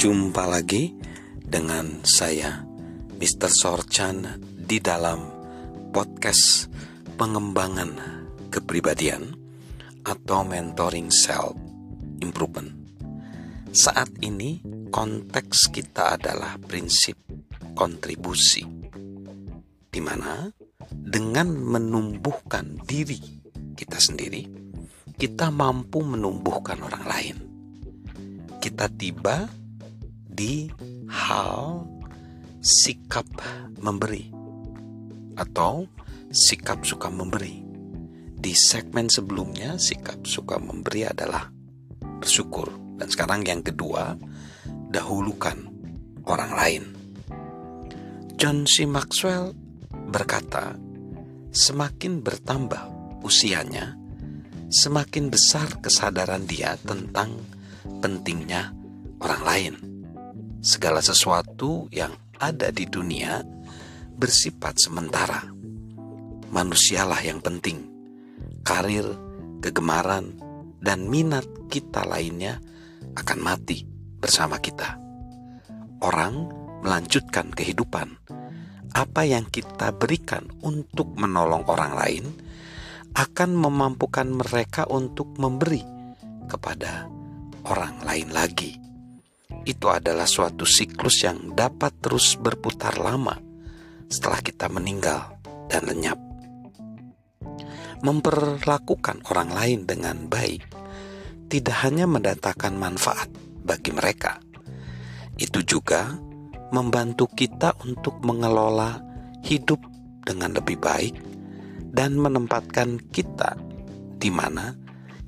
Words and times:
Jumpa 0.00 0.48
lagi 0.48 0.96
dengan 1.36 2.00
saya, 2.08 2.64
Mr. 3.20 3.52
Sorchan, 3.52 4.40
di 4.56 4.80
dalam 4.80 5.28
podcast 5.92 6.72
pengembangan 7.20 8.00
kepribadian 8.48 9.28
atau 10.00 10.40
mentoring 10.40 11.12
self 11.12 11.52
improvement. 12.24 12.72
Saat 13.76 14.24
ini, 14.24 14.64
konteks 14.88 15.68
kita 15.68 16.16
adalah 16.16 16.56
prinsip 16.56 17.20
kontribusi, 17.76 18.64
di 19.84 20.00
mana 20.00 20.48
dengan 20.88 21.52
menumbuhkan 21.52 22.88
diri 22.88 23.20
kita 23.76 24.00
sendiri, 24.00 24.48
kita 25.20 25.52
mampu 25.52 26.00
menumbuhkan 26.00 26.80
orang 26.88 27.04
lain. 27.04 27.36
Kita 28.64 28.88
tiba 28.88 29.59
di 30.40 30.72
hal 31.12 31.84
sikap 32.64 33.28
memberi 33.76 34.32
atau 35.36 35.84
sikap 36.32 36.80
suka 36.80 37.12
memberi. 37.12 37.60
Di 38.40 38.56
segmen 38.56 39.12
sebelumnya, 39.12 39.76
sikap 39.76 40.24
suka 40.24 40.56
memberi 40.56 41.04
adalah 41.04 41.44
bersyukur. 42.00 42.72
Dan 42.96 43.12
sekarang 43.12 43.44
yang 43.44 43.60
kedua, 43.60 44.16
dahulukan 44.88 45.60
orang 46.24 46.52
lain. 46.56 46.84
John 48.40 48.64
C. 48.64 48.88
Maxwell 48.88 49.52
berkata, 49.92 50.72
semakin 51.52 52.24
bertambah 52.24 52.88
usianya, 53.20 53.92
semakin 54.72 55.28
besar 55.28 55.84
kesadaran 55.84 56.48
dia 56.48 56.80
tentang 56.80 57.36
pentingnya 58.00 58.72
orang 59.20 59.44
lain 59.44 59.89
segala 60.60 61.00
sesuatu 61.00 61.88
yang 61.88 62.12
ada 62.36 62.68
di 62.68 62.84
dunia 62.84 63.40
bersifat 64.12 64.76
sementara. 64.76 65.40
Manusialah 66.52 67.20
yang 67.24 67.40
penting. 67.40 67.88
Karir, 68.60 69.08
kegemaran, 69.64 70.36
dan 70.80 71.08
minat 71.08 71.48
kita 71.72 72.04
lainnya 72.04 72.60
akan 73.16 73.38
mati 73.40 73.88
bersama 74.20 74.60
kita. 74.60 75.00
Orang 76.04 76.52
melanjutkan 76.84 77.52
kehidupan. 77.52 78.20
Apa 78.92 79.24
yang 79.24 79.48
kita 79.48 79.96
berikan 79.96 80.44
untuk 80.60 81.16
menolong 81.16 81.64
orang 81.68 81.92
lain 81.96 82.24
akan 83.16 83.50
memampukan 83.56 84.28
mereka 84.28 84.84
untuk 84.90 85.40
memberi 85.40 85.80
kepada 86.50 87.06
orang 87.64 88.02
lain 88.02 88.28
lagi 88.34 88.89
itu 89.64 89.86
adalah 89.92 90.24
suatu 90.24 90.64
siklus 90.64 91.24
yang 91.24 91.52
dapat 91.52 92.00
terus 92.00 92.36
berputar 92.40 92.96
lama 92.96 93.36
setelah 94.10 94.40
kita 94.40 94.66
meninggal 94.72 95.36
dan 95.68 95.86
lenyap. 95.86 96.18
Memperlakukan 98.00 99.28
orang 99.28 99.52
lain 99.52 99.80
dengan 99.84 100.24
baik 100.24 100.64
tidak 101.52 101.76
hanya 101.84 102.08
mendatangkan 102.08 102.72
manfaat 102.72 103.28
bagi 103.60 103.92
mereka, 103.92 104.40
itu 105.36 105.60
juga 105.60 106.16
membantu 106.72 107.28
kita 107.28 107.76
untuk 107.84 108.22
mengelola 108.24 109.02
hidup 109.44 109.82
dengan 110.24 110.56
lebih 110.56 110.78
baik 110.80 111.14
dan 111.90 112.16
menempatkan 112.16 113.02
kita 113.10 113.58
di 114.16 114.30
mana 114.30 114.76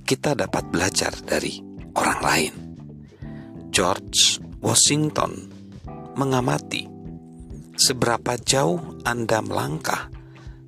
kita 0.07 0.37
dapat 0.37 0.69
belajar 0.71 1.11
dari 1.25 1.59
orang 1.97 2.21
lain. 2.23 2.72
George 3.73 4.37
Washington 4.61 5.49
mengamati 6.13 6.85
seberapa 7.73 8.37
jauh 8.37 9.01
Anda 9.01 9.41
melangkah 9.41 10.13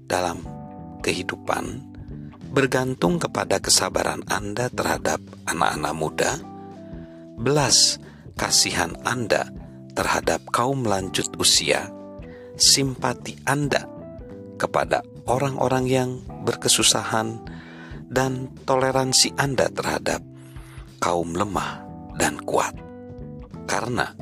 dalam 0.09 0.41
kehidupan 1.04 1.84
bergantung 2.48 3.20
kepada 3.20 3.60
kesabaran 3.60 4.25
Anda 4.25 4.72
terhadap 4.72 5.20
anak-anak 5.44 5.92
muda, 5.92 6.41
belas 7.37 8.00
kasihan 8.41 8.97
Anda 9.04 9.53
terhadap 9.92 10.48
kaum 10.48 10.88
lanjut 10.88 11.28
usia, 11.36 11.92
simpati 12.56 13.36
Anda 13.44 13.84
kepada 14.56 15.04
orang-orang 15.28 15.84
yang 15.92 16.10
berkesusahan, 16.48 17.36
dan 18.09 18.48
toleransi 18.65 19.36
Anda 19.36 19.69
terhadap 19.69 20.25
kaum 21.04 21.36
lemah 21.36 21.84
dan 22.16 22.41
kuat 22.48 22.94
karena 23.64 24.12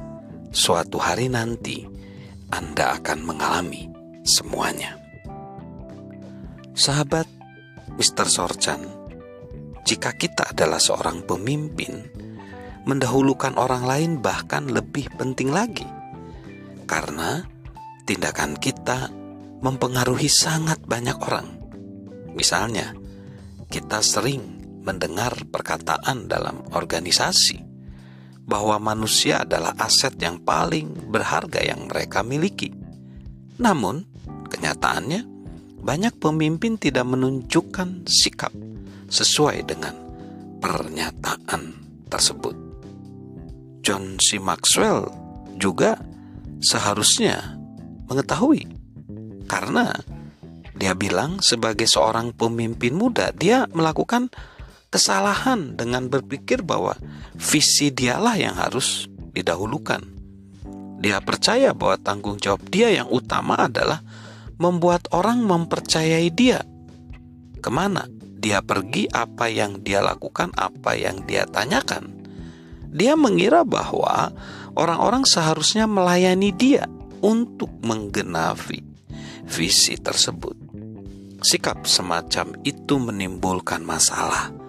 suatu 0.53 0.99
hari 0.99 1.27
nanti 1.33 1.83
Anda 2.53 2.99
akan 3.01 3.19
mengalami 3.25 3.89
semuanya. 4.23 4.99
Sahabat 6.73 7.29
Mr. 7.97 8.27
Sorchan, 8.29 8.83
jika 9.85 10.15
kita 10.17 10.53
adalah 10.55 10.81
seorang 10.81 11.27
pemimpin, 11.27 12.07
mendahulukan 12.89 13.59
orang 13.59 13.85
lain 13.85 14.13
bahkan 14.23 14.67
lebih 14.71 15.11
penting 15.19 15.53
lagi. 15.53 15.87
Karena 16.89 17.45
tindakan 18.05 18.57
kita 18.57 19.13
mempengaruhi 19.63 20.29
sangat 20.29 20.83
banyak 20.85 21.19
orang. 21.23 21.49
Misalnya, 22.33 22.93
kita 23.69 24.01
sering 24.01 24.61
mendengar 24.83 25.33
perkataan 25.49 26.27
dalam 26.27 26.67
organisasi 26.75 27.72
bahwa 28.43 28.77
manusia 28.83 29.47
adalah 29.47 29.73
aset 29.79 30.19
yang 30.19 30.43
paling 30.43 31.11
berharga 31.11 31.63
yang 31.63 31.87
mereka 31.87 32.27
miliki. 32.27 32.75
Namun, 33.63 34.03
kenyataannya 34.51 35.23
banyak 35.83 36.15
pemimpin 36.19 36.79
tidak 36.79 37.07
menunjukkan 37.07 38.07
sikap 38.07 38.55
sesuai 39.11 39.67
dengan 39.67 39.95
pernyataan 40.63 41.63
tersebut. 42.07 42.55
John 43.83 44.15
C. 44.23 44.39
Maxwell 44.39 45.11
juga 45.59 45.99
seharusnya 46.63 47.59
mengetahui 48.07 48.63
karena 49.51 49.91
dia 50.79 50.95
bilang 50.95 51.43
sebagai 51.43 51.91
seorang 51.91 52.31
pemimpin 52.33 52.95
muda 52.95 53.35
dia 53.35 53.67
melakukan 53.75 54.31
kesalahan 54.93 55.73
dengan 55.73 56.13
berpikir 56.13 56.61
bahwa 56.61 56.93
visi 57.33 57.89
dialah 57.89 58.37
yang 58.37 58.61
harus 58.61 59.09
didahulukan. 59.33 60.05
Dia 61.01 61.19
percaya 61.25 61.73
bahwa 61.73 61.97
tanggung 61.99 62.37
jawab 62.37 62.69
dia 62.69 62.93
yang 62.93 63.09
utama 63.09 63.57
adalah 63.67 64.05
membuat 64.61 65.09
orang 65.17 65.41
mempercayai 65.43 66.29
dia. 66.31 66.61
Ke 67.59 67.73
mana 67.73 68.07
dia 68.39 68.61
pergi, 68.61 69.09
apa 69.09 69.49
yang 69.49 69.81
dia 69.81 70.05
lakukan, 70.05 70.53
apa 70.55 70.95
yang 70.95 71.25
dia 71.25 71.49
tanyakan. 71.49 72.13
Dia 72.93 73.17
mengira 73.17 73.65
bahwa 73.65 74.31
orang-orang 74.77 75.25
seharusnya 75.25 75.89
melayani 75.89 76.53
dia 76.53 76.85
untuk 77.25 77.73
menggenapi 77.81 78.85
visi 79.49 79.97
tersebut. 79.97 80.55
Sikap 81.43 81.89
semacam 81.89 82.55
itu 82.63 82.95
menimbulkan 83.03 83.83
masalah 83.83 84.62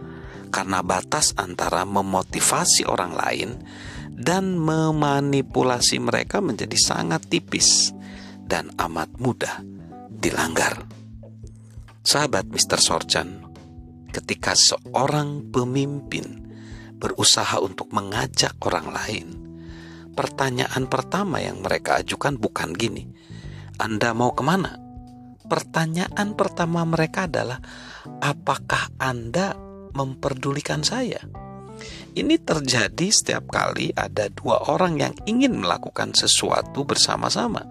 karena 0.54 0.86
batas 0.86 1.34
antara 1.34 1.82
memotivasi 1.82 2.86
orang 2.86 3.18
lain 3.18 3.50
dan 4.14 4.54
memanipulasi 4.62 5.98
mereka 5.98 6.38
menjadi 6.46 6.78
sangat 6.78 7.26
tipis 7.26 7.90
dan 8.46 8.70
amat 8.78 9.10
mudah 9.18 9.66
dilanggar. 10.14 10.86
Sahabat 12.06 12.46
Mr. 12.54 12.78
Sorchan, 12.78 13.50
ketika 14.14 14.54
seorang 14.54 15.50
pemimpin 15.50 16.46
berusaha 17.02 17.58
untuk 17.58 17.90
mengajak 17.90 18.54
orang 18.62 18.94
lain, 18.94 19.28
pertanyaan 20.14 20.86
pertama 20.86 21.42
yang 21.42 21.66
mereka 21.66 21.98
ajukan 22.06 22.38
bukan 22.38 22.78
gini, 22.78 23.10
Anda 23.82 24.14
mau 24.14 24.38
ke 24.38 24.46
mana? 24.46 24.78
Pertanyaan 25.50 26.38
pertama 26.38 26.86
mereka 26.86 27.26
adalah, 27.26 27.58
apakah 28.22 28.94
Anda 29.02 29.73
memperdulikan 29.94 30.82
saya. 30.82 31.22
Ini 32.14 32.38
terjadi 32.46 33.08
setiap 33.10 33.50
kali 33.50 33.90
ada 33.98 34.30
dua 34.30 34.70
orang 34.70 35.02
yang 35.02 35.16
ingin 35.26 35.58
melakukan 35.58 36.14
sesuatu 36.14 36.86
bersama-sama, 36.86 37.66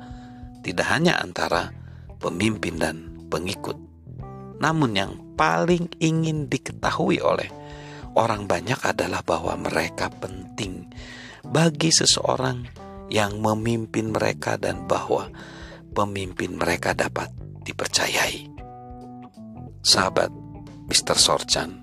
tidak 0.67 0.91
hanya 0.91 1.23
antara 1.23 1.71
pemimpin 2.19 2.79
dan 2.79 3.15
pengikut, 3.31 3.79
namun 4.59 4.99
yang 4.99 5.13
paling 5.39 5.91
ingin 6.03 6.51
diketahui 6.51 7.23
oleh 7.23 7.51
orang 8.19 8.47
banyak 8.51 8.79
adalah 8.83 9.23
bahwa 9.23 9.55
mereka 9.59 10.11
penting 10.11 10.91
bagi 11.47 11.91
seseorang 11.91 12.67
yang 13.11 13.43
memimpin 13.43 14.15
mereka 14.15 14.57
dan 14.57 14.87
bahwa 14.87 15.29
pemimpin 15.93 16.57
mereka 16.57 16.95
dapat 16.97 17.29
dipercayai. 17.63 18.49
Sahabat 19.83 20.31
Mr. 20.87 21.19
Sorchan, 21.19 21.82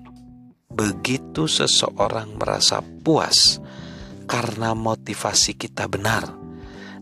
begitu 0.70 1.50
seseorang 1.50 2.38
merasa 2.38 2.78
puas 2.80 3.58
karena 4.30 4.70
motivasi 4.78 5.58
kita 5.58 5.90
benar 5.90 6.40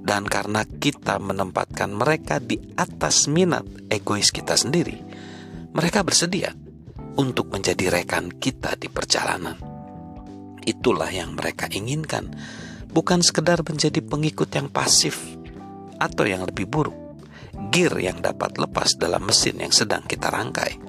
dan 0.00 0.24
karena 0.24 0.64
kita 0.64 1.20
menempatkan 1.20 1.92
mereka 1.92 2.40
di 2.40 2.56
atas 2.80 3.28
minat 3.28 3.68
egois 3.92 4.32
kita 4.32 4.56
sendiri, 4.56 4.96
mereka 5.76 6.00
bersedia 6.00 6.56
untuk 7.20 7.52
menjadi 7.52 7.92
rekan 7.92 8.32
kita 8.32 8.72
di 8.80 8.88
perjalanan. 8.88 9.60
Itulah 10.64 11.12
yang 11.12 11.36
mereka 11.36 11.68
inginkan, 11.68 12.32
bukan 12.88 13.20
sekedar 13.20 13.60
menjadi 13.60 14.00
pengikut 14.00 14.48
yang 14.56 14.72
pasif 14.72 15.20
atau 16.00 16.24
yang 16.24 16.48
lebih 16.48 16.64
buruk, 16.64 16.96
gear 17.68 17.92
yang 18.00 18.24
dapat 18.24 18.56
lepas 18.56 18.96
dalam 18.96 19.28
mesin 19.28 19.60
yang 19.60 19.76
sedang 19.76 20.08
kita 20.08 20.32
rangkai. 20.32 20.80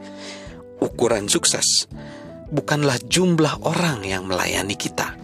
Ukuran 0.79 1.27
sukses 1.27 1.91
bukanlah 2.49 2.97
jumlah 3.05 3.65
orang 3.65 4.05
yang 4.05 4.25
melayani 4.25 4.73
kita, 4.77 5.17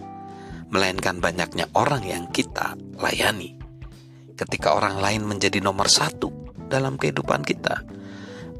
melainkan 0.70 1.18
banyaknya 1.22 1.70
orang 1.74 2.02
yang 2.06 2.24
kita 2.30 2.78
layani 2.98 3.56
ketika 4.36 4.76
orang 4.76 5.00
lain 5.00 5.24
menjadi 5.24 5.58
nomor 5.64 5.88
satu 5.88 6.28
dalam 6.68 7.00
kehidupan 7.00 7.42
kita, 7.42 7.82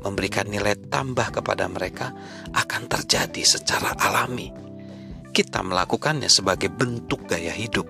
memberikan 0.01 0.49
nilai 0.49 0.75
tambah 0.89 1.29
kepada 1.31 1.69
mereka 1.69 2.17
akan 2.57 2.89
terjadi 2.89 3.45
secara 3.45 3.93
alami. 4.01 4.51
Kita 5.31 5.61
melakukannya 5.61 6.33
sebagai 6.33 6.73
bentuk 6.73 7.29
gaya 7.29 7.53
hidup. 7.53 7.85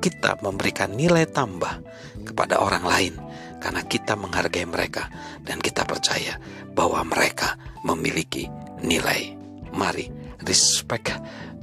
Kita 0.00 0.38
memberikan 0.40 0.94
nilai 0.94 1.28
tambah 1.28 1.82
kepada 2.24 2.62
orang 2.62 2.86
lain 2.86 3.14
karena 3.60 3.82
kita 3.84 4.16
menghargai 4.16 4.64
mereka 4.64 5.10
dan 5.44 5.60
kita 5.60 5.84
percaya 5.84 6.40
bahwa 6.72 7.04
mereka 7.04 7.58
memiliki 7.84 8.48
nilai. 8.80 9.39
Mari, 9.74 10.10
respect 10.44 11.14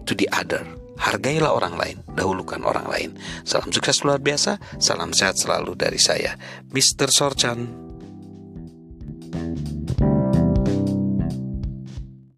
to 0.07 0.15
the 0.15 0.27
other 0.31 0.63
Hargailah 0.97 1.53
orang 1.53 1.77
lain, 1.77 1.97
dahulukan 2.17 2.57
orang 2.65 2.89
lain. 2.89 3.09
Salam 3.45 3.69
sukses 3.69 4.01
luar 4.01 4.17
biasa, 4.17 4.57
salam 4.81 5.13
sehat 5.13 5.37
selalu 5.37 5.77
dari 5.77 6.01
saya, 6.01 6.33
Mr. 6.73 7.13
Sorchan. 7.13 7.86